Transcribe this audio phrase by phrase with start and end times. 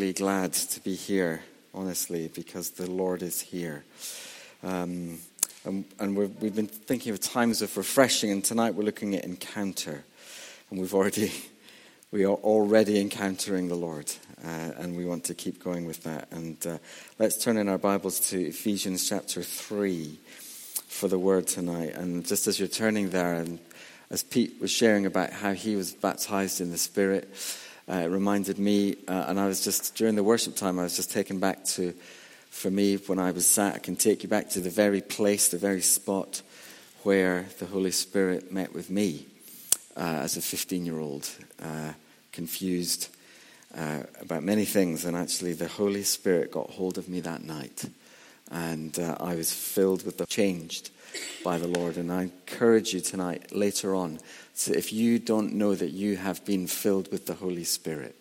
[0.00, 1.42] really glad to be here,
[1.74, 3.84] honestly, because the Lord is here.
[4.62, 5.18] Um,
[5.66, 9.24] and, and we have been thinking of times of refreshing, and tonight we're looking at
[9.24, 10.02] encounter.
[10.70, 11.30] And we've already,
[12.10, 14.10] we are already encountering the Lord,
[14.42, 16.28] uh, and we want to keep going with that.
[16.30, 16.78] And uh,
[17.18, 20.18] let's turn in our Bibles to Ephesians chapter 3
[20.88, 21.94] for the word tonight.
[21.94, 23.58] And just as you're turning there, and
[24.08, 27.28] as Pete was sharing about how he was baptized in the Spirit,
[27.90, 31.10] uh, reminded me, uh, and I was just, during the worship time, I was just
[31.10, 31.92] taken back to,
[32.50, 35.48] for me, when I was sat, I can take you back to the very place,
[35.48, 36.42] the very spot
[37.02, 39.26] where the Holy Spirit met with me
[39.96, 41.28] uh, as a 15 year old,
[41.60, 41.92] uh,
[42.30, 43.08] confused
[43.76, 45.04] uh, about many things.
[45.04, 47.86] And actually, the Holy Spirit got hold of me that night.
[48.52, 50.90] And uh, I was filled with the changed
[51.44, 51.96] by the Lord.
[51.96, 54.18] And I encourage you tonight, later on,
[54.66, 58.14] if you don't know that you have been filled with the Holy Spirit,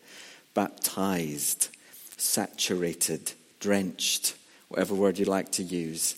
[0.53, 1.69] baptized,
[2.17, 4.35] saturated, drenched,
[4.69, 6.15] whatever word you like to use,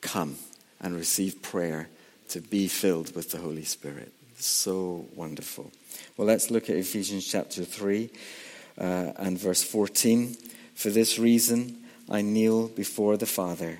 [0.00, 0.36] come
[0.80, 1.88] and receive prayer
[2.28, 4.12] to be filled with the Holy Spirit.
[4.38, 5.70] So wonderful.
[6.16, 8.10] Well, let's look at Ephesians chapter 3
[8.78, 10.36] uh, and verse 14.
[10.74, 11.78] For this reason,
[12.10, 13.78] I kneel before the Father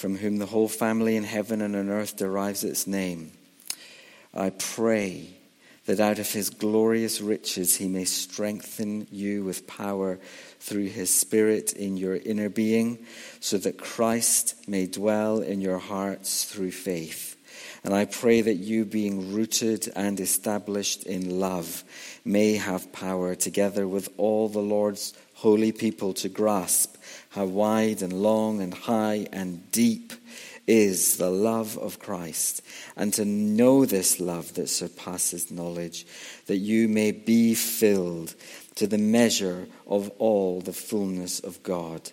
[0.00, 3.30] from whom the whole family in heaven and on earth derives its name.
[4.32, 5.34] I pray
[5.84, 10.18] that out of his glorious riches he may strengthen you with power
[10.58, 13.04] through his Spirit in your inner being,
[13.40, 17.36] so that Christ may dwell in your hearts through faith.
[17.82, 21.82] And I pray that you, being rooted and established in love,
[22.24, 26.96] may have power, together with all the Lord's holy people, to grasp
[27.30, 30.12] how wide and long and high and deep
[30.66, 32.62] is the love of Christ,
[32.96, 36.06] and to know this love that surpasses knowledge,
[36.46, 38.34] that you may be filled
[38.76, 42.12] to the measure of all the fullness of God.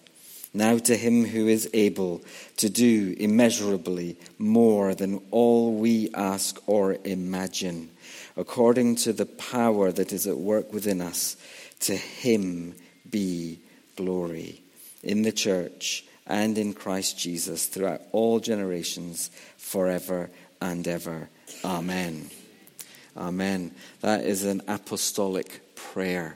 [0.54, 2.22] Now to him who is able
[2.58, 7.92] to do immeasurably more than all we ask or imagine,
[8.36, 11.36] according to the power that is at work within us,
[11.82, 12.76] to him
[13.10, 13.60] be
[13.96, 14.62] glory
[15.04, 20.30] in the church and in Christ Jesus throughout all generations, forever
[20.62, 21.30] and ever.
[21.64, 22.30] Amen.
[23.16, 23.72] Amen.
[24.02, 26.36] That is an apostolic prayer.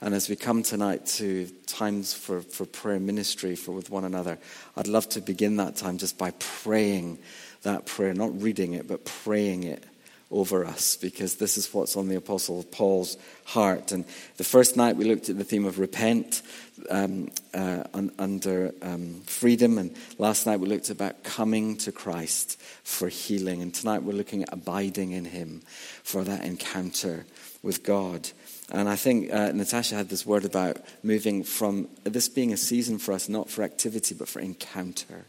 [0.00, 4.38] And as we come tonight to times for, for prayer ministry for with one another,
[4.76, 7.18] I'd love to begin that time just by praying
[7.62, 9.84] that prayer, not reading it, but praying it
[10.30, 13.92] over us because this is what's on the Apostle Paul's heart.
[13.92, 14.04] And
[14.36, 16.42] the first night we looked at the theme of repent
[16.90, 22.60] um, uh, un- under um, freedom, and last night we looked about coming to Christ
[22.84, 23.62] for healing.
[23.62, 25.62] And tonight we're looking at abiding in Him
[26.02, 27.26] for that encounter
[27.62, 28.28] with God.
[28.70, 32.98] And I think uh, Natasha had this word about moving from this being a season
[32.98, 35.24] for us, not for activity, but for encounter.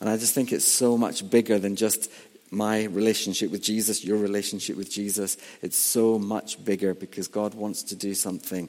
[0.00, 2.10] And I just think it's so much bigger than just
[2.52, 7.82] my relationship with Jesus, your relationship with Jesus, it's so much bigger because God wants
[7.84, 8.68] to do something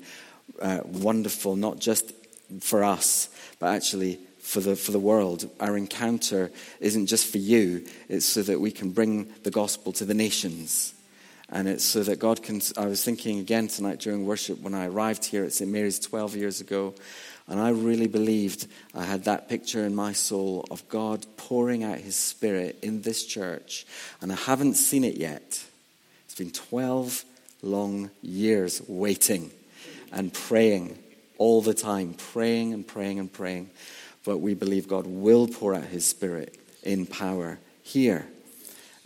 [0.62, 2.14] uh, wonderful, not just
[2.62, 3.30] for us,
[3.60, 5.50] but actually for the, for the world.
[5.60, 6.50] Our encounter
[6.80, 10.94] isn't just for you, it's so that we can bring the gospel to the nations.
[11.53, 12.62] And it's so that God can.
[12.78, 15.69] I was thinking again tonight during worship when I arrived here at St.
[15.69, 16.96] Mary's 12 years ago.
[17.47, 18.66] And I really believed
[18.96, 23.24] I had that picture in my soul of God pouring out his spirit in this
[23.24, 23.86] church.
[24.19, 25.63] And I haven't seen it yet.
[26.25, 27.24] It's been 12
[27.62, 29.52] long years waiting
[30.12, 30.97] and praying
[31.38, 33.69] all the time, praying and praying and praying.
[34.25, 38.28] But we believe God will pour out his spirit in power here.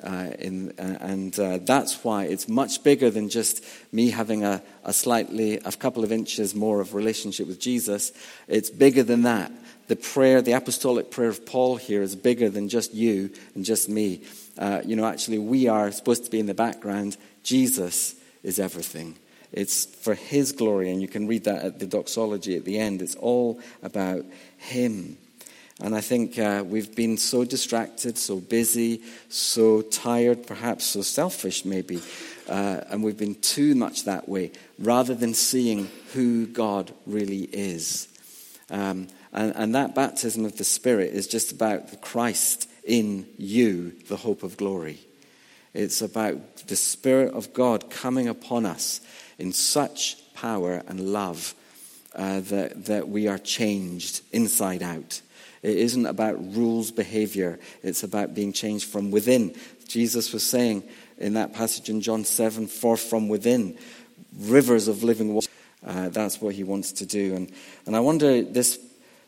[0.04, 4.62] Uh, in, uh, and uh, that's why it's much bigger than just me having a,
[4.84, 8.12] a slightly, a couple of inches more of relationship with Jesus.
[8.48, 9.52] It's bigger than that.
[9.88, 13.90] The prayer, the apostolic prayer of Paul here is bigger than just you and just
[13.90, 14.22] me.
[14.58, 17.18] Uh, you know, actually, we are supposed to be in the background.
[17.42, 19.18] Jesus is everything.
[19.52, 23.02] It's for his glory, and you can read that at the doxology at the end.
[23.02, 24.26] It's all about
[24.58, 25.18] him.
[25.82, 31.66] And I think uh, we've been so distracted, so busy, so tired, perhaps so selfish,
[31.66, 32.02] maybe.
[32.50, 38.08] Uh, and we've been too much that way rather than seeing who God really is.
[38.72, 43.92] Um, and, and that baptism of the Spirit is just about the Christ in you,
[44.08, 45.00] the hope of glory.
[45.76, 49.00] It's about the Spirit of God coming upon us
[49.38, 51.54] in such power and love
[52.16, 55.22] uh, that, that we are changed inside out.
[55.62, 59.56] It isn't about rules behavior, it's about being changed from within.
[59.88, 60.84] Jesus was saying
[61.18, 63.78] in that passage in John 7 For from within,
[64.38, 65.50] rivers of living water.
[65.86, 67.36] Uh, that's what he wants to do.
[67.36, 67.52] And,
[67.86, 68.80] and I wonder, this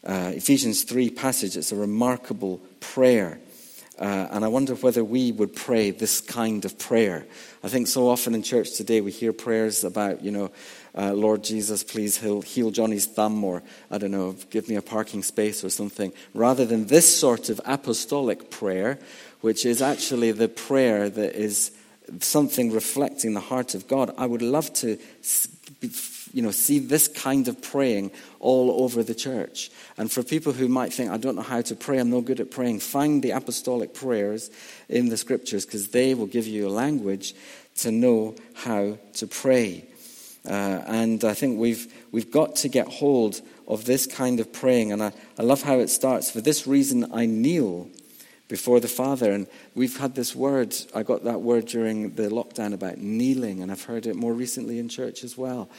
[0.03, 3.39] uh, Ephesians 3 passage, it's a remarkable prayer.
[3.99, 7.25] Uh, and I wonder whether we would pray this kind of prayer.
[7.63, 10.51] I think so often in church today we hear prayers about, you know,
[10.97, 13.61] uh, Lord Jesus, please heal, heal Johnny's thumb, or
[13.91, 17.59] I don't know, give me a parking space or something, rather than this sort of
[17.65, 18.99] apostolic prayer,
[19.41, 21.71] which is actually the prayer that is
[22.19, 24.13] something reflecting the heart of God.
[24.17, 24.97] I would love to
[26.33, 29.71] you know, see this kind of praying all over the church.
[29.97, 32.39] And for people who might think, I don't know how to pray, I'm no good
[32.39, 34.49] at praying, find the apostolic prayers
[34.87, 37.33] in the scriptures because they will give you a language
[37.77, 39.85] to know how to pray.
[40.47, 44.91] Uh, and I think we've, we've got to get hold of this kind of praying.
[44.91, 46.31] And I, I love how it starts.
[46.31, 47.89] For this reason, I kneel
[48.49, 49.31] before the Father.
[49.31, 53.71] And we've had this word, I got that word during the lockdown about kneeling, and
[53.71, 55.69] I've heard it more recently in church as well.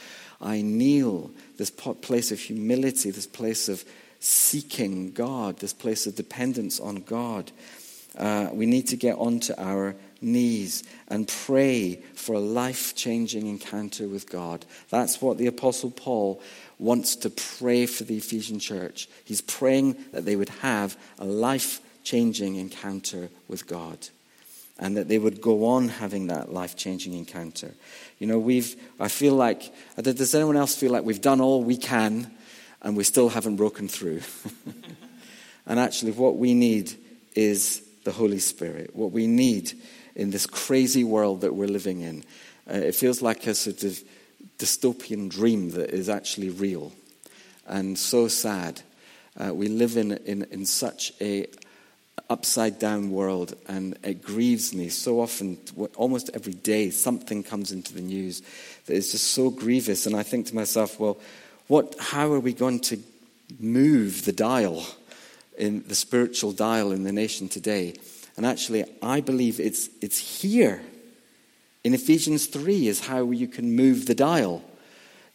[0.41, 3.85] I kneel, this place of humility, this place of
[4.19, 7.51] seeking God, this place of dependence on God.
[8.17, 14.07] Uh, we need to get onto our knees and pray for a life changing encounter
[14.07, 14.65] with God.
[14.89, 16.41] That's what the Apostle Paul
[16.77, 19.09] wants to pray for the Ephesian church.
[19.25, 24.07] He's praying that they would have a life changing encounter with God
[24.81, 27.71] and that they would go on having that life changing encounter.
[28.17, 29.71] You know, we've, I feel like,
[30.01, 32.31] does anyone else feel like we've done all we can
[32.81, 34.21] and we still haven't broken through?
[35.67, 36.95] and actually, what we need
[37.35, 38.95] is the Holy Spirit.
[38.95, 39.71] What we need
[40.15, 42.23] in this crazy world that we're living in.
[42.69, 44.01] Uh, it feels like a sort of
[44.57, 46.91] dystopian dream that is actually real
[47.67, 48.81] and so sad.
[49.37, 51.47] Uh, we live in, in, in such a
[52.31, 55.57] upside down world, and it grieves me so often.
[55.95, 58.41] Almost every day, something comes into the news
[58.85, 61.17] that is just so grievous, and I think to myself, well,
[61.67, 61.95] what?
[61.99, 62.97] How are we going to
[63.59, 64.85] move the dial
[65.57, 67.95] in the spiritual dial in the nation today?
[68.37, 70.81] And actually, I believe it's it's here
[71.83, 74.63] in Ephesians three is how you can move the dial.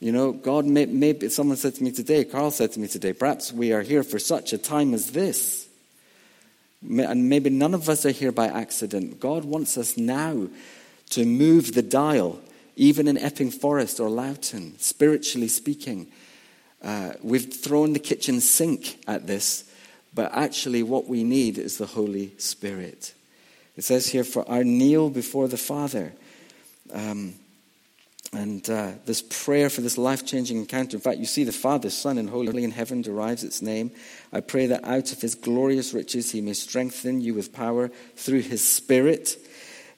[0.00, 3.12] You know, God may, maybe someone said to me today, Carl said to me today,
[3.12, 5.65] perhaps we are here for such a time as this
[6.82, 9.20] and maybe none of us are here by accident.
[9.20, 10.48] God wants us now
[11.10, 12.40] to move the dial,
[12.76, 16.06] even in Epping Forest or Loughton, spiritually speaking.
[16.82, 19.64] Uh, we've thrown the kitchen sink at this,
[20.14, 23.14] but actually, what we need is the Holy Spirit.
[23.76, 26.12] It says here, For our kneel before the Father.
[26.92, 27.34] Um,
[28.36, 31.88] and uh, this prayer for this life changing encounter, in fact, you see the Father,
[31.88, 33.90] Son, and Holy in heaven derives its name.
[34.30, 38.42] I pray that out of his glorious riches he may strengthen you with power through
[38.42, 39.38] his Spirit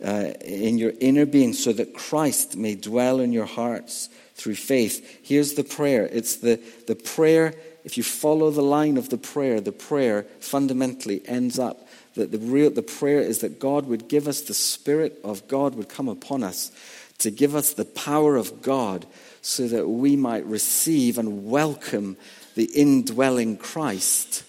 [0.05, 5.19] uh, in your inner being, so that Christ may dwell in your hearts through faith.
[5.25, 9.61] Here's the prayer it's the, the prayer, if you follow the line of the prayer,
[9.61, 14.29] the prayer fundamentally ends up that the, real, the prayer is that God would give
[14.29, 16.71] us the Spirit of God would come upon us
[17.19, 19.07] to give us the power of God
[19.43, 22.17] so that we might receive and welcome
[22.55, 24.45] the indwelling Christ,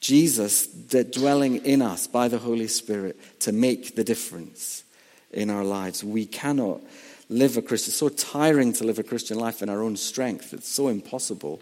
[0.00, 4.84] Jesus, dwelling in us by the Holy Spirit to make the difference
[5.32, 6.02] in our lives.
[6.02, 6.80] We cannot
[7.28, 10.52] live a Christian, it's so tiring to live a Christian life in our own strength,
[10.52, 11.60] it's so impossible.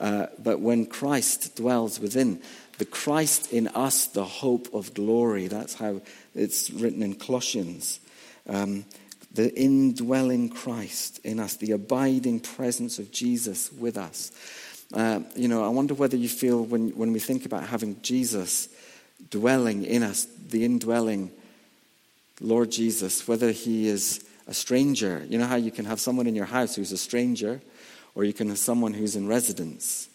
[0.00, 2.42] Uh, but when Christ dwells within,
[2.78, 6.00] the Christ in us, the hope of glory, that's how
[6.34, 8.00] it's written in Colossians.
[8.48, 8.84] Um,
[9.34, 14.32] the indwelling Christ in us, the abiding presence of Jesus with us.
[14.92, 18.68] Uh, you know, I wonder whether you feel when, when we think about having Jesus
[19.30, 21.30] dwelling in us, the indwelling
[22.40, 25.24] Lord Jesus, whether he is a stranger.
[25.28, 27.60] You know how you can have someone in your house who's a stranger,
[28.14, 30.08] or you can have someone who's in residence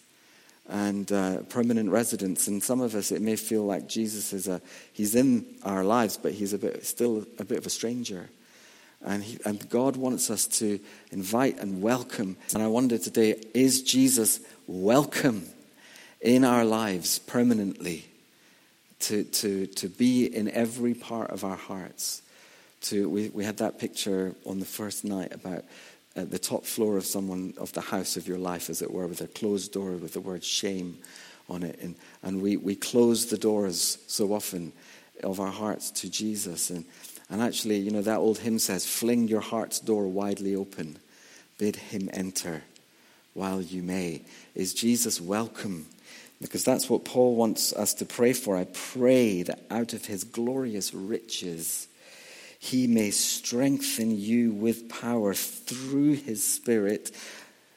[0.68, 2.46] and uh, permanent residence.
[2.46, 4.62] And some of us, it may feel like Jesus is a,
[4.92, 8.30] he's in our lives, but he's a bit, still a bit of a stranger.
[9.04, 10.78] And, he, and God wants us to
[11.10, 12.36] invite and welcome.
[12.52, 15.46] And I wonder today is Jesus welcome
[16.20, 18.04] in our lives permanently
[19.00, 22.22] to, to, to be in every part of our hearts?
[22.82, 25.64] To, we, we had that picture on the first night about
[26.16, 29.06] uh, the top floor of someone, of the house of your life, as it were,
[29.06, 30.98] with a closed door with the word shame
[31.48, 31.78] on it.
[31.80, 34.72] And, and we, we close the doors so often
[35.22, 36.70] of our hearts to Jesus.
[36.70, 36.84] And,
[37.30, 40.98] and actually, you know, that old hymn says, Fling your heart's door widely open,
[41.58, 42.62] bid him enter
[43.34, 44.22] while you may.
[44.54, 45.86] Is Jesus welcome?
[46.40, 48.56] Because that's what Paul wants us to pray for.
[48.56, 51.86] I pray that out of his glorious riches,
[52.58, 57.12] he may strengthen you with power through his Spirit.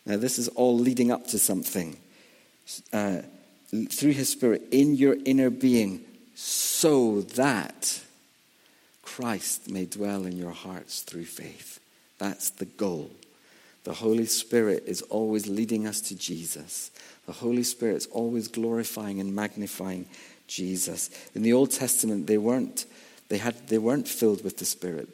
[0.05, 1.97] Now, this is all leading up to something.
[2.91, 3.21] Uh,
[3.89, 6.05] through his Spirit in your inner being,
[6.35, 8.02] so that
[9.03, 11.79] Christ may dwell in your hearts through faith.
[12.17, 13.11] That's the goal.
[13.83, 16.89] The Holy Spirit is always leading us to Jesus.
[17.25, 20.07] The Holy Spirit is always glorifying and magnifying
[20.47, 21.09] Jesus.
[21.35, 22.85] In the Old Testament, they weren't,
[23.29, 25.09] they had, they weren't filled with the Spirit.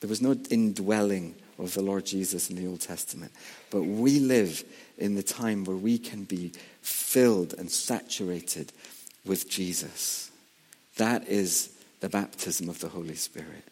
[0.00, 3.32] There was no indwelling of the Lord Jesus in the Old Testament.
[3.70, 4.64] But we live
[4.98, 6.52] in the time where we can be
[6.82, 8.72] filled and saturated
[9.24, 10.30] with Jesus.
[10.96, 13.64] That is the baptism of the Holy Spirit.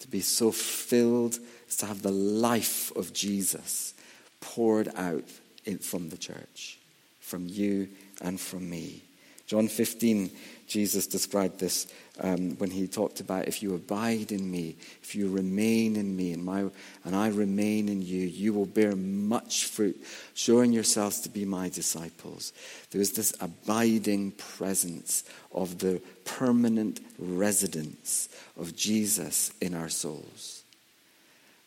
[0.00, 3.94] To be so filled is to have the life of Jesus
[4.40, 5.24] poured out
[5.64, 6.78] in, from the church,
[7.20, 7.88] from you
[8.20, 9.02] and from me.
[9.46, 10.30] John 15,
[10.68, 11.86] Jesus described this
[12.20, 16.32] um, when he talked about if you abide in me, if you remain in me,
[16.32, 16.66] and, my,
[17.04, 20.00] and I remain in you, you will bear much fruit,
[20.34, 22.52] showing yourselves to be my disciples.
[22.90, 30.62] There is this abiding presence of the permanent residence of Jesus in our souls.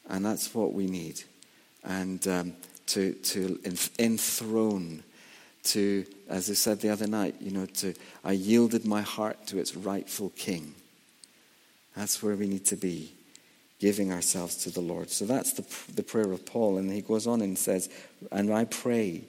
[0.09, 1.23] And that's what we need.
[1.83, 2.53] And um,
[2.87, 3.59] to, to
[3.97, 5.03] enthrone
[5.63, 9.59] to, as I said the other night, you know, to I yielded my heart to
[9.59, 10.75] its rightful king.
[11.95, 13.11] That's where we need to be,
[13.79, 15.09] giving ourselves to the Lord.
[15.09, 16.77] So that's the, the prayer of Paul.
[16.77, 17.89] And he goes on and says,
[18.31, 19.23] And I pray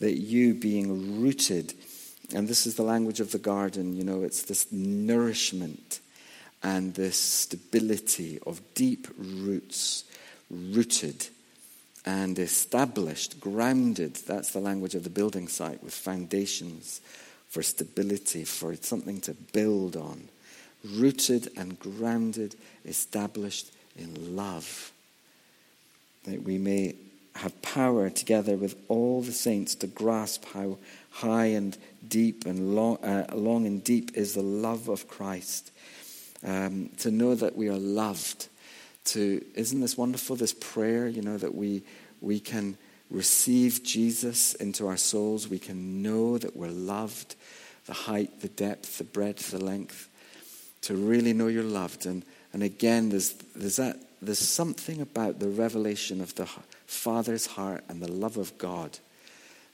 [0.00, 1.74] that you, being rooted,
[2.34, 6.00] and this is the language of the garden, you know, it's this nourishment
[6.62, 10.04] and this stability of deep roots,
[10.50, 11.28] rooted
[12.08, 14.14] and established, grounded.
[14.14, 17.02] That's the language of the building site with foundations
[17.50, 20.30] for stability, for something to build on.
[20.82, 24.90] Rooted and grounded, established in love.
[26.24, 26.94] That we may
[27.34, 30.78] have power together with all the saints to grasp how
[31.10, 31.76] high and
[32.08, 35.72] deep and long, uh, long and deep is the love of Christ.
[36.42, 38.48] Um, to know that we are loved
[39.12, 41.82] to, isn't this wonderful, this prayer, you know, that we,
[42.20, 42.76] we can
[43.10, 45.48] receive Jesus into our souls.
[45.48, 47.34] We can know that we're loved,
[47.86, 50.08] the height, the depth, the breadth, the length,
[50.82, 52.06] to really know you're loved.
[52.06, 56.48] And, and again, there's, there's, that, there's something about the revelation of the
[56.86, 58.98] Father's heart and the love of God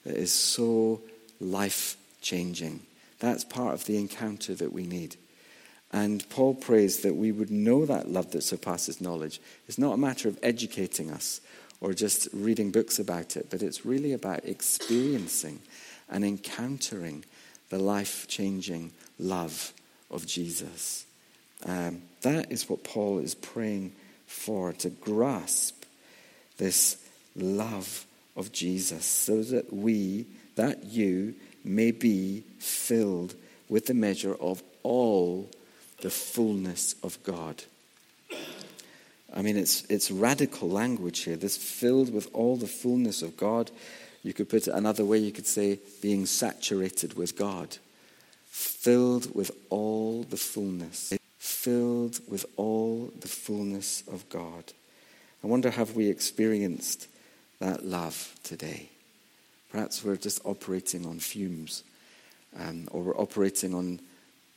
[0.05, 1.01] that is so
[1.41, 2.81] life changing.
[3.19, 5.17] That's part of the encounter that we need.
[5.95, 9.41] And Paul prays that we would know that love that surpasses knowledge.
[9.69, 11.41] It's not a matter of educating us
[11.81, 15.61] or just reading books about it, but it's really about experiencing
[16.11, 17.25] and encountering
[17.71, 19.73] the life changing love
[20.11, 21.07] of Jesus.
[21.65, 23.93] Um, that is what Paul is praying
[24.27, 25.85] for to grasp
[26.59, 26.97] this
[27.37, 33.37] love of Jesus so that we, that you, may be filled
[33.69, 35.49] with the measure of all
[36.05, 37.65] the fullness of God.
[39.35, 41.35] I mean, it's, it's radical language here.
[41.35, 43.71] This filled with all the fullness of God.
[44.23, 47.79] You could put it another way, you could say being saturated with God.
[48.45, 51.15] Filled with all the fullness.
[51.39, 54.75] Filled with all the fullness of God.
[55.43, 57.09] I wonder, have we experienced
[57.61, 58.91] that love today?
[59.73, 61.83] Perhaps we're just operating on fumes,
[62.61, 64.01] um, or we're operating on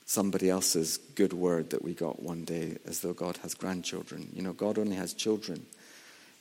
[0.08, 4.30] somebody else's good word that we got one day as though God has grandchildren.
[4.34, 5.66] You know, God only has children.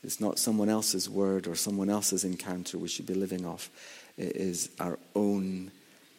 [0.05, 3.69] It's not someone else's word or someone else's encounter we should be living off.
[4.17, 5.73] It is our own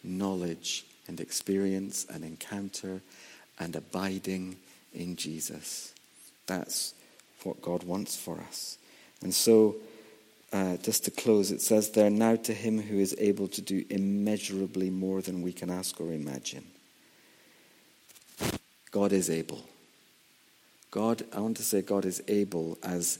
[0.03, 3.01] knowledge and experience and encounter
[3.57, 4.57] and abiding
[4.93, 5.93] in Jesus.
[6.47, 6.93] That's
[7.43, 8.77] what God wants for us.
[9.21, 9.77] And so,
[10.51, 13.85] uh, just to close, it says there, now to him who is able to do
[13.89, 16.65] immeasurably more than we can ask or imagine.
[18.91, 19.63] God is able.
[20.91, 23.19] God, I want to say God is able as,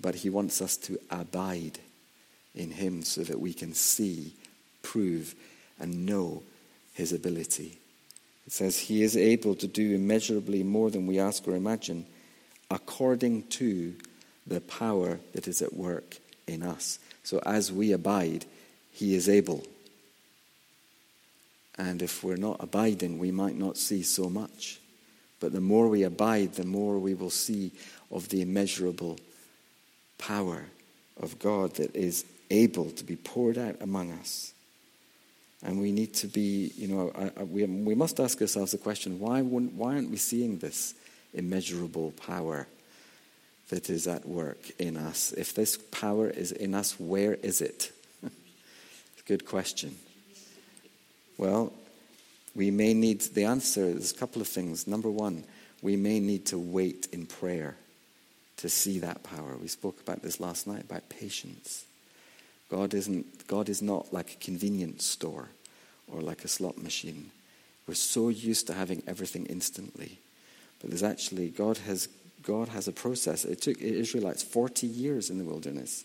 [0.00, 1.78] but He wants us to abide
[2.54, 4.34] in Him so that we can see,
[4.82, 5.34] prove,
[5.78, 6.42] and know
[6.94, 7.78] His ability.
[8.46, 12.06] It says He is able to do immeasurably more than we ask or imagine,
[12.70, 13.94] according to
[14.46, 16.98] the power that is at work in us.
[17.22, 18.44] So as we abide,
[18.92, 19.62] He is able.
[21.76, 24.80] And if we're not abiding, we might not see so much.
[25.40, 27.72] But the more we abide, the more we will see
[28.10, 29.18] of the immeasurable
[30.18, 30.64] power
[31.20, 34.52] of God that is able to be poured out among us.
[35.62, 39.94] And we need to be, you know, we must ask ourselves the question why, why
[39.94, 40.94] aren't we seeing this
[41.34, 42.66] immeasurable power
[43.68, 45.32] that is at work in us.
[45.32, 47.92] If this power is in us, where is it?
[49.26, 49.96] Good question.
[51.36, 51.72] Well,
[52.58, 53.92] we may need the answer.
[53.92, 54.88] There's a couple of things.
[54.88, 55.44] Number one,
[55.80, 57.76] we may need to wait in prayer
[58.56, 59.56] to see that power.
[59.62, 61.84] We spoke about this last night about patience.
[62.68, 65.50] God isn't God is not like a convenience store
[66.12, 67.30] or like a slot machine.
[67.86, 70.18] We're so used to having everything instantly.
[70.80, 72.08] But there's actually God has
[72.42, 73.44] God has a process.
[73.44, 76.04] It took Israelites 40 years in the wilderness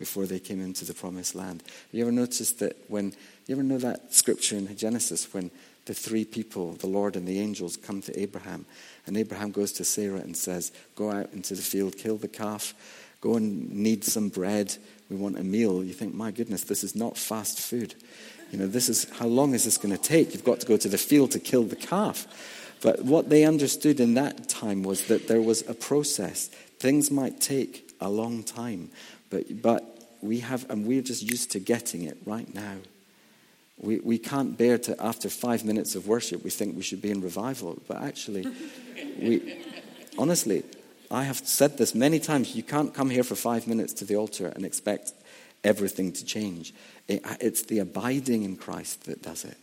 [0.00, 1.62] before they came into the promised land.
[1.92, 3.12] You ever noticed that when
[3.46, 5.52] you ever know that scripture in Genesis when
[5.86, 8.64] the three people, the Lord and the angels, come to Abraham.
[9.06, 12.74] And Abraham goes to Sarah and says, Go out into the field, kill the calf,
[13.20, 14.76] go and knead some bread.
[15.10, 15.84] We want a meal.
[15.84, 17.94] You think, My goodness, this is not fast food.
[18.50, 20.32] You know, this is how long is this going to take?
[20.32, 22.26] You've got to go to the field to kill the calf.
[22.80, 26.48] But what they understood in that time was that there was a process.
[26.78, 28.90] Things might take a long time,
[29.30, 32.76] but, but we have, and we're just used to getting it right now.
[33.78, 37.10] We, we can't bear to, after five minutes of worship, we think we should be
[37.10, 37.82] in revival.
[37.88, 38.46] But actually,
[39.18, 39.58] we,
[40.16, 40.62] honestly,
[41.10, 42.54] I have said this many times.
[42.54, 45.12] You can't come here for five minutes to the altar and expect
[45.64, 46.72] everything to change.
[47.08, 49.56] It, it's the abiding in Christ that does it.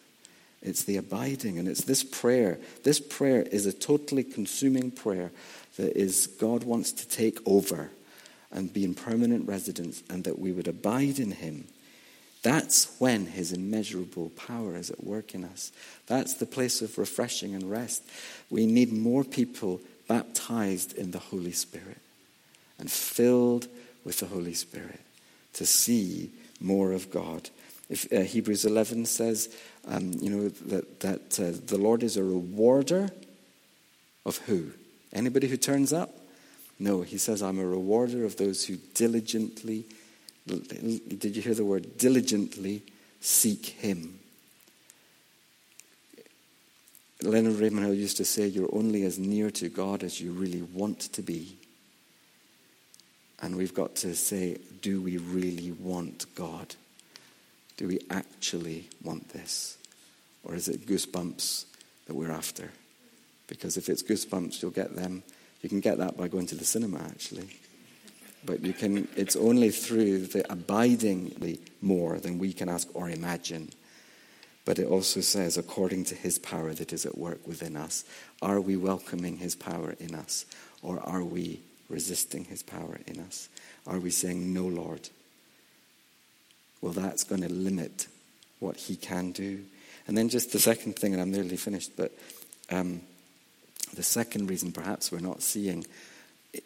[0.61, 2.59] It's the abiding, and it's this prayer.
[2.83, 5.31] This prayer is a totally consuming prayer
[5.77, 7.89] that is God wants to take over
[8.51, 11.65] and be in permanent residence, and that we would abide in Him
[12.43, 15.71] that's when his immeasurable power is at work in us.
[16.07, 18.03] That's the place of refreshing and rest.
[18.49, 21.99] We need more people baptized in the Holy Spirit
[22.79, 23.67] and filled
[24.03, 24.99] with the Holy Spirit
[25.53, 27.49] to see more of God.
[27.89, 29.55] If uh, Hebrews 11 says,
[29.87, 33.09] um, you know, that, that uh, the Lord is a rewarder
[34.25, 34.71] of who?
[35.13, 36.09] Anybody who turns up?
[36.79, 39.85] No, he says, I'm a rewarder of those who diligently
[40.47, 42.83] did you hear the word diligently
[43.19, 44.19] seek him?
[47.23, 50.99] Leonard Ravenhill used to say, You're only as near to God as you really want
[51.13, 51.57] to be.
[53.41, 56.75] And we've got to say, Do we really want God?
[57.77, 59.77] Do we actually want this?
[60.43, 61.65] Or is it goosebumps
[62.07, 62.71] that we're after?
[63.47, 65.23] Because if it's goosebumps, you'll get them.
[65.61, 67.49] You can get that by going to the cinema, actually.
[68.43, 73.69] But you can, it's only through the abidingly more than we can ask or imagine.
[74.65, 78.03] But it also says, according to his power that is at work within us.
[78.41, 80.45] Are we welcoming his power in us?
[80.81, 83.49] Or are we resisting his power in us?
[83.85, 85.09] Are we saying, No, Lord?
[86.81, 88.07] Well, that's going to limit
[88.59, 89.63] what he can do.
[90.07, 92.11] And then just the second thing, and I'm nearly finished, but
[92.71, 93.01] um,
[93.93, 95.85] the second reason perhaps we're not seeing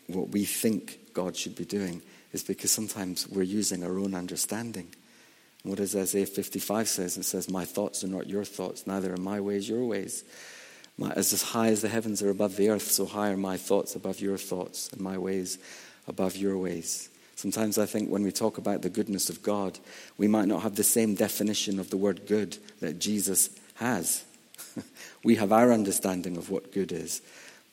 [0.08, 4.94] what we think God should be doing is because sometimes we're using our own understanding.
[5.64, 7.18] what does Isaiah 55 says?
[7.18, 10.24] It says, My thoughts are not your thoughts, neither are my ways your ways.
[10.98, 13.96] My, as high as the heavens are above the earth, so high are my thoughts
[13.96, 15.58] above your thoughts, and my ways
[16.08, 17.10] above your ways.
[17.36, 19.78] Sometimes I think when we talk about the goodness of God,
[20.18, 24.24] we might not have the same definition of the word good that Jesus has.
[25.24, 27.22] we have our understanding of what good is,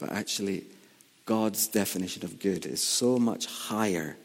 [0.00, 0.64] but actually,
[1.24, 4.16] God's definition of good is so much higher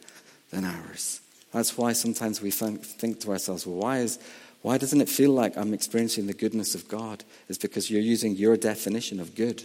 [0.51, 1.21] than ours.
[1.51, 4.19] That's why sometimes we think to ourselves, well, why, is,
[4.61, 7.23] why doesn't it feel like I'm experiencing the goodness of God?
[7.47, 9.63] It's because you're using your definition of good,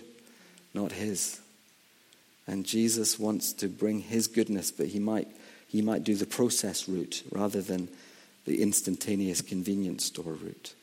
[0.74, 1.40] not His.
[2.46, 5.28] And Jesus wants to bring His goodness, but He might,
[5.68, 7.88] he might do the process route rather than
[8.44, 10.74] the instantaneous convenience store route.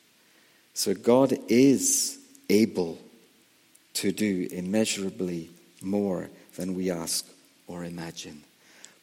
[0.74, 2.18] So God is
[2.50, 2.98] able
[3.96, 5.50] to do immeasurably
[5.82, 7.26] more than we ask
[7.68, 8.44] or imagine.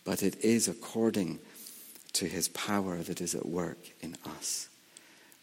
[0.04, 1.38] But it is according
[2.14, 4.68] to his power that is at work in us.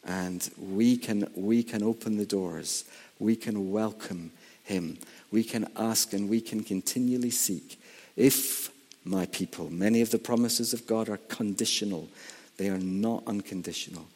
[0.06, 2.86] And we can, we can open the doors.
[3.20, 4.32] We can welcome
[4.64, 4.98] him.
[5.32, 7.80] We can ask and we can continually seek.
[8.16, 8.72] If
[9.06, 12.10] my people, many of the promises of God are conditional,
[12.58, 14.08] they are not unconditional.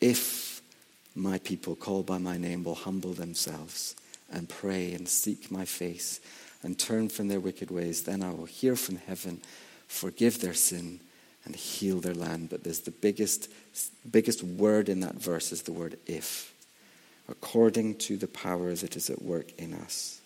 [0.00, 0.62] If
[1.14, 3.96] my people called by my name will humble themselves
[4.32, 6.20] and pray and seek my face
[6.62, 9.40] and turn from their wicked ways, then I will hear from heaven,
[9.88, 11.00] forgive their sin,
[11.44, 12.50] and heal their land.
[12.50, 13.50] But there's the biggest,
[14.10, 16.52] biggest word in that verse is the word if,
[17.28, 20.20] according to the power that is at work in us.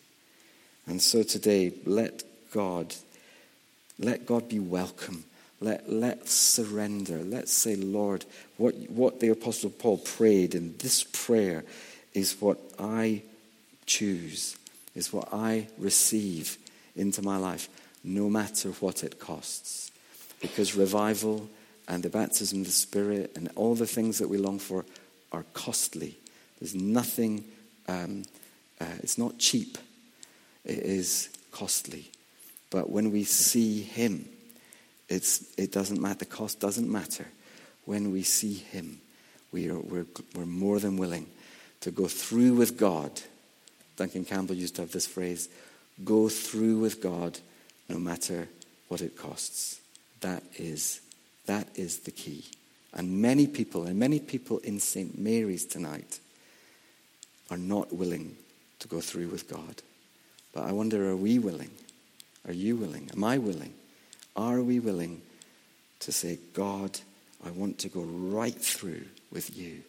[0.87, 2.95] And so today, let God,
[3.99, 5.25] let God be welcome.
[5.61, 7.19] Let, let's surrender.
[7.19, 8.25] Let's say, Lord,
[8.57, 11.65] what, what the Apostle Paul prayed in this prayer
[12.13, 13.23] is what I
[13.87, 14.57] choose
[14.95, 16.59] is what I receive
[16.97, 17.69] into my life.
[18.05, 19.91] no matter what it costs.
[20.41, 21.49] Because revival
[21.89, 24.85] and the baptism of the Spirit and all the things that we long for
[25.33, 26.19] are costly.
[26.61, 27.45] There's nothing,
[27.89, 28.25] um,
[28.81, 29.79] uh, it's not cheap,
[30.65, 32.11] it is costly.
[32.71, 34.29] But when we see Him,
[35.09, 37.27] it's, it doesn't matter, the cost doesn't matter.
[37.87, 39.01] When we see Him,
[39.51, 41.27] we are, we're, we're more than willing
[41.81, 43.21] to go through with God.
[43.97, 45.49] Duncan Campbell used to have this phrase
[46.05, 47.39] go through with God
[47.89, 48.49] no matter
[48.89, 49.81] what it costs.
[50.21, 51.01] That is,
[51.47, 52.45] that is the key.
[52.93, 55.19] And many people, and many people in St.
[55.19, 56.21] Mary's tonight,
[57.51, 58.37] are not willing
[58.81, 59.83] to go through with God.
[60.53, 61.71] But I wonder are we willing?
[62.47, 63.11] Are you willing?
[63.13, 63.75] Am I willing?
[64.37, 65.23] Are we willing
[66.01, 66.99] to say, God,
[67.45, 69.83] I want to go right through with you?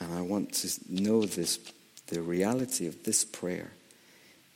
[0.00, 1.58] And I want to know this,
[2.08, 3.72] the reality of this prayer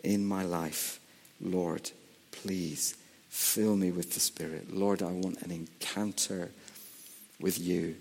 [0.04, 1.00] in my life.
[1.40, 1.90] Lord,
[2.30, 2.96] please
[3.28, 4.74] fill me with the Spirit.
[4.74, 6.50] Lord, I want an encounter
[7.40, 7.96] with you.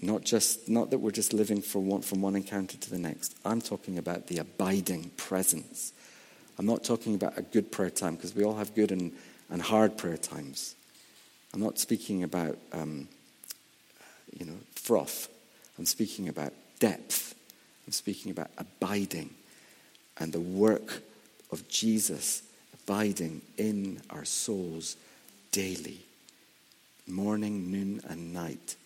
[0.00, 3.36] Not just not that we're just living one, from one encounter to the next.
[3.44, 5.92] I'm talking about the abiding presence.
[6.58, 9.12] I'm not talking about a good prayer time because we all have good and,
[9.50, 10.74] and hard prayer times.
[11.52, 13.08] I'm not speaking about um,
[14.38, 15.28] you know froth.
[15.78, 17.34] I'm speaking about depth.
[17.86, 19.30] I'm speaking about abiding
[20.18, 21.02] and the work
[21.50, 22.42] of Jesus
[22.74, 24.96] abiding in our souls
[25.52, 26.00] daily,
[27.06, 28.76] morning, noon, and night,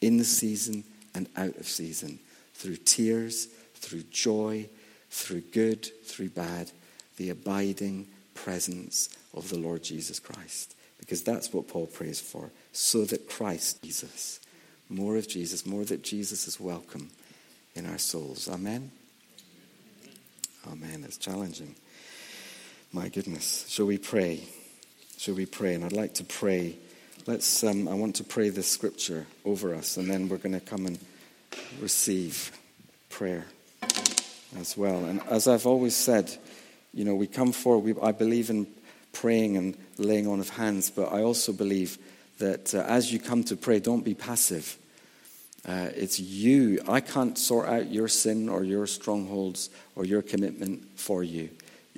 [0.00, 2.18] in the season and out of season,
[2.54, 4.68] through tears, through joy,
[5.10, 6.70] through good, through bad,
[7.16, 10.74] the abiding presence of the Lord Jesus Christ.
[10.98, 14.40] Because that's what Paul prays for, so that Christ, Jesus,
[14.88, 17.10] more of Jesus, more that Jesus is welcome
[17.76, 18.48] in our souls.
[18.48, 18.90] Amen?
[20.70, 21.04] Amen.
[21.04, 21.74] It's challenging.
[22.92, 23.66] My goodness.
[23.68, 24.42] Shall we pray?
[25.18, 25.74] Shall we pray?
[25.74, 26.76] And I'd like to pray.
[27.26, 30.60] Let's, um, I want to pray this scripture over us, and then we're going to
[30.60, 30.98] come and
[31.80, 32.52] receive
[33.10, 33.44] prayer
[34.58, 35.04] as well.
[35.04, 36.34] And as I've always said,
[36.94, 38.66] you know, we come forward, we, I believe in
[39.12, 41.98] praying and laying on of hands, but I also believe
[42.38, 44.76] that uh, as you come to pray, don't be passive.
[45.66, 46.80] Uh, it's you.
[46.88, 51.50] I can't sort out your sin or your strongholds or your commitment for you.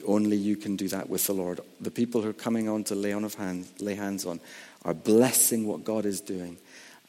[0.07, 1.61] Only you can do that with the Lord.
[1.81, 4.40] The people who are coming on to lay on of hands, lay hands on,
[4.85, 6.57] are blessing what God is doing,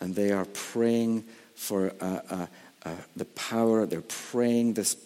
[0.01, 1.23] and they are praying
[1.55, 2.47] for uh, uh,
[2.83, 3.85] uh, the power.
[3.85, 4.97] They're praying this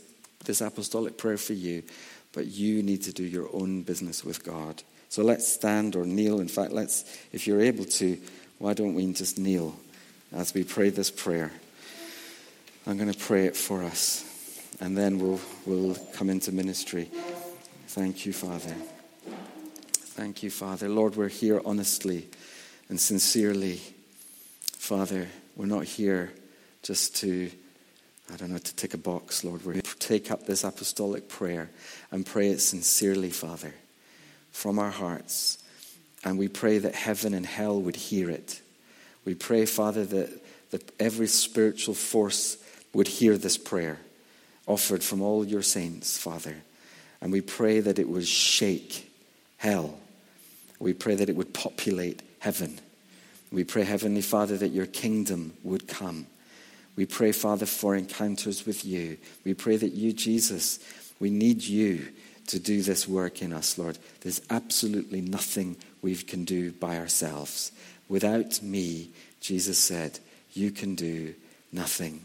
[0.45, 1.83] this apostolic prayer for you,
[2.33, 4.81] but you need to do your own business with God.
[5.09, 6.39] So let's stand or kneel.
[6.39, 8.17] In fact, let's, if you're able to,
[8.57, 9.75] why don't we just kneel?
[10.33, 11.51] As we pray this prayer.
[12.85, 14.25] I'm going to pray it for us,
[14.81, 17.09] and then we'll, we'll come into ministry.
[17.87, 18.75] Thank you, Father.
[20.15, 20.89] Thank you, Father.
[20.89, 22.27] Lord, we're here honestly
[22.89, 23.79] and sincerely.
[24.73, 26.31] Father, we're not here
[26.81, 27.49] just to,
[28.31, 29.63] I don't know, to tick a box, Lord.
[29.65, 31.69] We're here to take up this apostolic prayer
[32.11, 33.73] and pray it sincerely, Father,
[34.51, 35.63] from our hearts.
[36.25, 38.61] And we pray that heaven and hell would hear it.
[39.25, 42.57] We pray, Father, that, that every spiritual force
[42.93, 43.99] would hear this prayer
[44.67, 46.55] offered from all your saints, Father.
[47.21, 49.11] And we pray that it would shake
[49.57, 49.97] hell.
[50.79, 52.79] We pray that it would populate heaven.
[53.51, 56.25] We pray, Heavenly Father, that your kingdom would come.
[56.95, 59.17] We pray, Father, for encounters with you.
[59.45, 60.79] We pray that you, Jesus,
[61.19, 62.07] we need you
[62.47, 63.97] to do this work in us, Lord.
[64.21, 67.71] There's absolutely nothing we can do by ourselves.
[68.13, 69.09] Without me,
[69.41, 70.19] Jesus said,
[70.53, 71.33] you can do
[71.71, 72.23] nothing.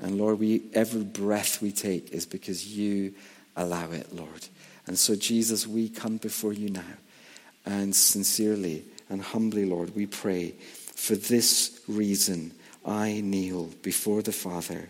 [0.00, 3.14] And Lord, we, every breath we take is because you
[3.56, 4.48] allow it, Lord.
[4.84, 6.96] And so, Jesus, we come before you now.
[7.64, 10.56] And sincerely and humbly, Lord, we pray
[10.96, 12.50] for this reason
[12.84, 14.88] I kneel before the Father,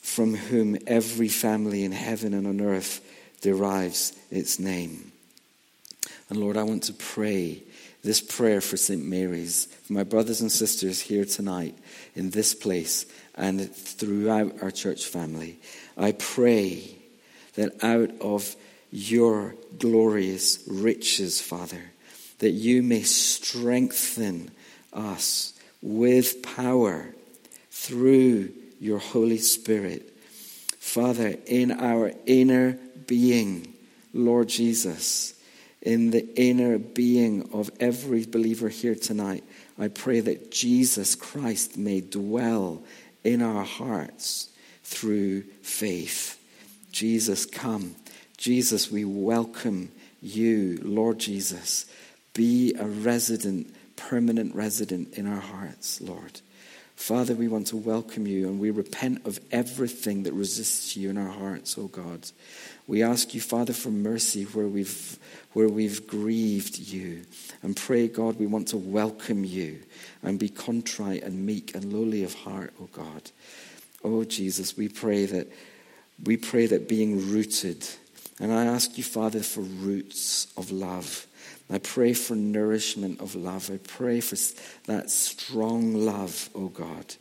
[0.00, 3.04] from whom every family in heaven and on earth
[3.40, 5.10] derives its name.
[6.30, 7.64] And Lord, I want to pray
[8.02, 9.04] this prayer for St.
[9.04, 11.76] Mary's, for my brothers and sisters here tonight
[12.14, 15.58] in this place and throughout our church family.
[15.96, 16.96] I pray
[17.54, 18.54] that out of
[18.90, 21.90] your glorious riches, Father,
[22.38, 24.50] that you may strengthen
[24.92, 27.06] us with power
[27.70, 30.16] through your Holy Spirit.
[30.78, 33.74] Father, in our inner being,
[34.14, 35.34] Lord Jesus,
[35.82, 39.44] in the inner being of every believer here tonight.
[39.78, 42.82] I pray that Jesus Christ may dwell
[43.22, 44.50] in our hearts
[44.82, 46.38] through faith.
[46.90, 47.94] Jesus, come.
[48.36, 51.86] Jesus, we welcome you, Lord Jesus,
[52.34, 56.40] be a resident, permanent resident in our hearts, Lord.
[56.98, 61.16] Father, we want to welcome you and we repent of everything that resists you in
[61.16, 62.28] our hearts, O oh God.
[62.88, 65.16] We ask you, Father, for mercy where we've,
[65.52, 67.22] where we've grieved you.
[67.62, 69.78] And pray, God, we want to welcome you
[70.24, 73.30] and be contrite and meek and lowly of heart, O oh God.
[74.02, 75.46] Oh Jesus, we pray that
[76.24, 77.86] we pray that being rooted,
[78.40, 81.28] and I ask you, Father, for roots of love
[81.70, 83.70] I pray for nourishment of love.
[83.70, 84.36] I pray for
[84.86, 87.14] that strong love, oh God.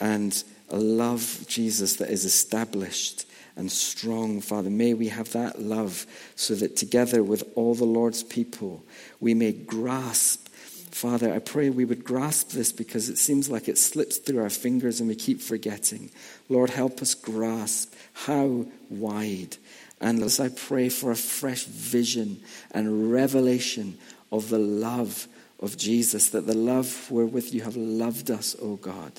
[0.00, 4.70] And a love, Jesus, that is established and strong, Father.
[4.70, 8.84] May we have that love so that together with all the Lord's people,
[9.20, 10.48] we may grasp.
[10.90, 14.50] Father, I pray we would grasp this because it seems like it slips through our
[14.50, 16.10] fingers and we keep forgetting.
[16.48, 19.56] Lord, help us grasp how wide
[20.02, 22.40] and as I pray for a fresh vision
[22.72, 23.96] and revelation
[24.32, 25.28] of the love
[25.60, 29.12] of Jesus, that the love wherewith you have loved us, O God,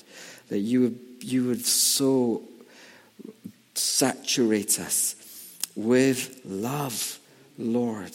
[0.48, 2.42] that you would, you would so
[3.74, 5.16] saturate us
[5.74, 7.18] with love,
[7.56, 8.12] Lord.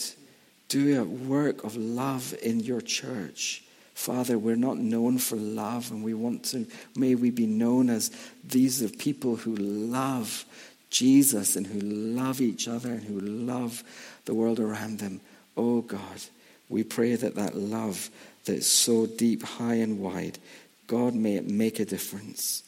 [0.68, 3.64] Do a work of love in your church.
[3.96, 8.12] Father, we're not known for love, and we want to, may we be known as
[8.48, 10.46] these are people who love
[10.90, 13.84] Jesus and who love each other and who love
[14.26, 15.22] the world around them.
[15.56, 16.22] Oh God,
[16.68, 18.10] we pray that that love
[18.46, 20.40] that's so deep, high, and wide,
[20.88, 22.64] God, may it make a difference.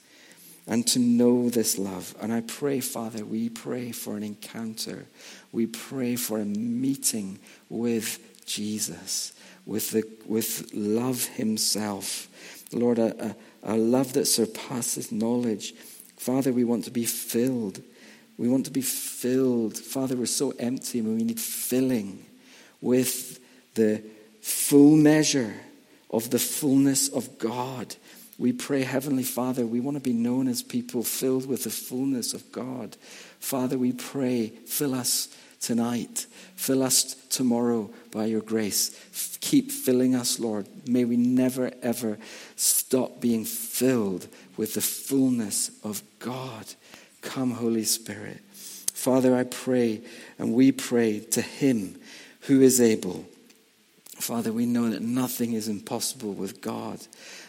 [0.67, 2.15] And to know this love.
[2.21, 5.05] And I pray, Father, we pray for an encounter.
[5.51, 9.33] We pray for a meeting with Jesus,
[9.65, 12.27] with, the, with love Himself.
[12.71, 15.73] Lord, a, a, a love that surpasses knowledge.
[16.15, 17.81] Father, we want to be filled
[18.41, 19.77] we want to be filled.
[19.77, 22.25] Father, we're so empty and we need filling
[22.81, 23.39] with
[23.75, 24.01] the
[24.41, 25.53] full measure
[26.09, 27.95] of the fullness of God.
[28.39, 32.33] We pray, Heavenly Father, we want to be known as people filled with the fullness
[32.33, 32.97] of God.
[33.39, 35.27] Father, we pray, fill us
[35.59, 36.25] tonight.
[36.55, 39.37] Fill us tomorrow by your grace.
[39.41, 40.65] Keep filling us, Lord.
[40.87, 42.17] May we never, ever
[42.55, 44.27] stop being filled
[44.57, 46.65] with the fullness of God.
[47.21, 48.39] Come, Holy Spirit.
[48.93, 50.01] Father, I pray
[50.37, 51.99] and we pray to Him
[52.41, 53.25] who is able.
[54.15, 56.99] Father, we know that nothing is impossible with God.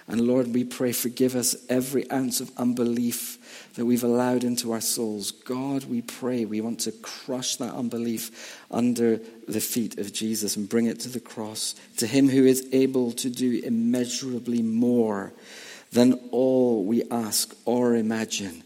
[0.09, 3.39] And Lord, we pray, forgive us every ounce of unbelief
[3.75, 5.31] that we've allowed into our souls.
[5.31, 10.69] God, we pray, we want to crush that unbelief under the feet of Jesus and
[10.69, 15.33] bring it to the cross, to Him who is able to do immeasurably more
[15.93, 18.63] than all we ask or imagine.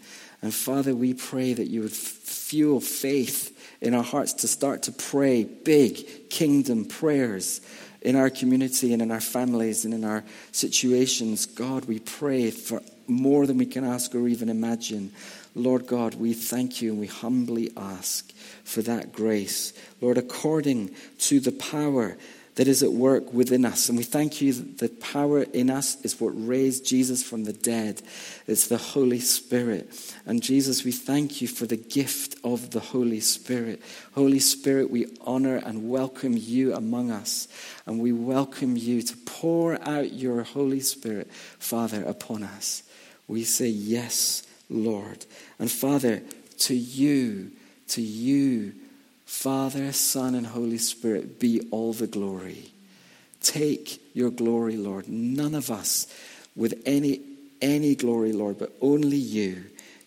[0.46, 4.92] And Father, we pray that you would fuel faith in our hearts to start to
[4.92, 7.60] pray big kingdom prayers
[8.00, 11.46] in our community and in our families and in our situations.
[11.46, 15.10] God, we pray for more than we can ask or even imagine.
[15.56, 18.30] Lord God, we thank you and we humbly ask
[18.62, 19.72] for that grace.
[20.00, 22.16] Lord, according to the power
[22.56, 23.88] that is at work within us.
[23.88, 27.52] And we thank you that the power in us is what raised Jesus from the
[27.52, 28.00] dead.
[28.46, 30.14] It's the Holy Spirit.
[30.24, 33.82] And Jesus, we thank you for the gift of the Holy Spirit.
[34.14, 37.46] Holy Spirit, we honor and welcome you among us.
[37.84, 42.82] And we welcome you to pour out your Holy Spirit, Father, upon us.
[43.28, 45.26] We say, Yes, Lord.
[45.58, 46.22] And Father,
[46.60, 47.52] to you,
[47.88, 48.72] to you,
[49.26, 52.72] Father, Son, and Holy Spirit, be all the glory.
[53.40, 55.08] Take your glory, Lord.
[55.08, 56.06] None of us
[56.54, 57.20] with any,
[57.60, 59.64] any glory, Lord, but only you.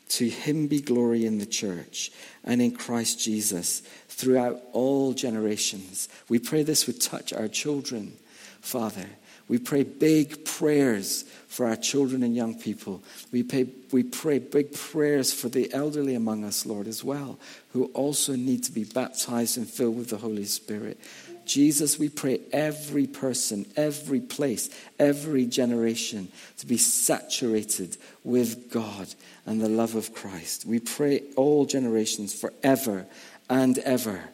[0.10, 2.12] To him be glory in the church
[2.44, 6.10] and in Christ Jesus throughout all generations.
[6.28, 8.14] We pray this would touch our children,
[8.62, 9.06] Father.
[9.50, 13.04] We pray big prayers for our children and young people.
[13.32, 17.40] We pray, we pray big prayers for the elderly among us, Lord, as well,
[17.74, 21.00] who also need to be baptized and filled with the Holy Spirit.
[21.46, 29.08] Jesus, we pray every person, every place, every generation to be saturated with God
[29.48, 30.66] and the love of Christ.
[30.66, 33.08] We pray all generations forever
[33.50, 34.30] and ever.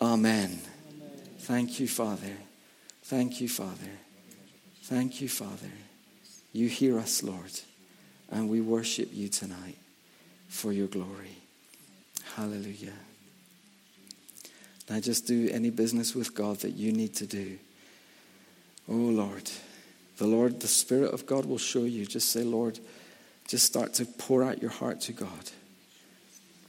[0.00, 0.58] Amen.
[0.58, 0.60] Amen.
[1.40, 2.32] Thank you, Father.
[3.02, 3.90] Thank you, Father.
[4.82, 5.70] Thank you, Father.
[6.52, 7.60] You hear us, Lord,
[8.30, 9.78] and we worship you tonight
[10.48, 11.36] for your glory.
[12.34, 12.92] Hallelujah.
[14.90, 17.58] Now, just do any business with God that you need to do.
[18.88, 19.50] Oh, Lord.
[20.18, 22.04] The Lord, the Spirit of God will show you.
[22.04, 22.80] Just say, Lord,
[23.46, 25.50] just start to pour out your heart to God.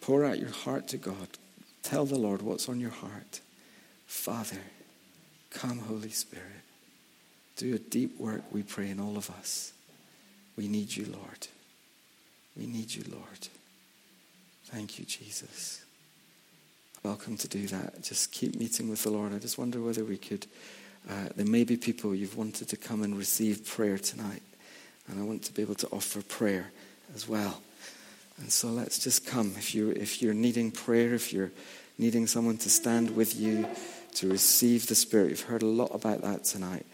[0.02, 1.28] Pour out your heart to God.
[1.82, 3.42] Tell the Lord what's on your heart.
[4.06, 4.62] Father,
[5.50, 6.46] come, Holy Spirit.
[7.58, 9.74] Do a deep work, we pray, in all of us.
[10.56, 11.48] We need you, Lord.
[12.58, 13.48] We need you, Lord.
[14.66, 15.84] Thank you, Jesus.
[17.04, 18.02] Welcome to do that.
[18.02, 19.34] Just keep meeting with the Lord.
[19.34, 20.48] I just wonder whether we could.
[21.10, 24.42] Uh, there may be people you've wanted to come and receive prayer tonight,
[25.08, 26.72] and I want to be able to offer prayer
[27.14, 27.62] as well.
[28.38, 29.54] And so let's just come.
[29.58, 31.52] If you if you're needing prayer, if you're
[31.98, 33.68] needing someone to stand with you
[34.16, 36.86] to receive the Spirit, you've heard a lot about that tonight,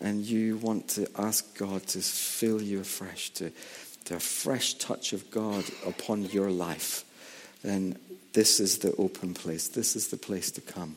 [0.00, 3.52] and you want to ask God to fill you afresh, to
[4.04, 7.04] to a fresh touch of God upon your life,
[7.62, 7.98] then
[8.32, 9.68] this is the open place.
[9.68, 10.96] This is the place to come.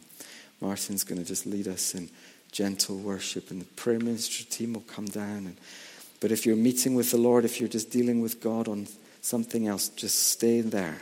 [0.62, 2.10] Martin's going to just lead us in
[2.52, 5.46] gentle worship, and the prayer ministry team will come down.
[5.46, 5.58] And,
[6.20, 8.88] but if you're meeting with the Lord, if you're just dealing with God on
[9.22, 10.98] something else, just stay there.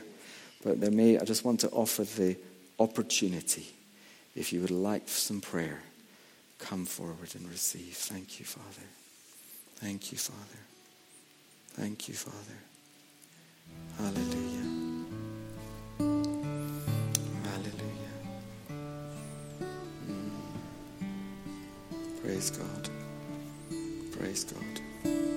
[0.64, 2.36] But there may, I just want to offer the
[2.80, 3.68] opportunity.
[4.36, 5.82] If you would like some prayer,
[6.64, 7.94] come forward and receive.
[7.94, 8.88] Thank you, Father.
[9.76, 10.60] Thank you, Father.
[11.74, 12.58] Thank you, Father.
[13.98, 14.70] Hallelujah.
[17.44, 18.14] Hallelujah.
[20.08, 20.32] Mm.
[22.22, 22.90] Praise God.
[24.18, 25.33] Praise God.